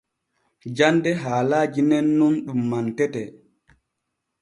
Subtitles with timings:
[0.77, 3.27] Jande haalaaji nen nun ɗun mantetee.